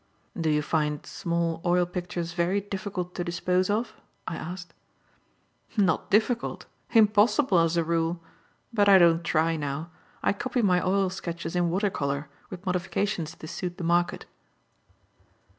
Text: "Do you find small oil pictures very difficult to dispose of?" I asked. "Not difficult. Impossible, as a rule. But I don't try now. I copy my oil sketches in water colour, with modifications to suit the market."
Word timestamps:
"Do 0.35 0.49
you 0.49 0.63
find 0.63 1.05
small 1.05 1.61
oil 1.63 1.85
pictures 1.85 2.33
very 2.33 2.59
difficult 2.59 3.13
to 3.13 3.23
dispose 3.23 3.69
of?" 3.69 3.93
I 4.27 4.35
asked. 4.35 4.73
"Not 5.77 6.09
difficult. 6.09 6.65
Impossible, 6.89 7.59
as 7.59 7.77
a 7.77 7.83
rule. 7.83 8.19
But 8.73 8.89
I 8.89 8.97
don't 8.97 9.23
try 9.23 9.55
now. 9.57 9.91
I 10.23 10.33
copy 10.33 10.63
my 10.63 10.81
oil 10.83 11.11
sketches 11.11 11.55
in 11.55 11.69
water 11.69 11.91
colour, 11.91 12.29
with 12.49 12.65
modifications 12.65 13.35
to 13.35 13.47
suit 13.47 13.77
the 13.77 13.83
market." 13.83 14.25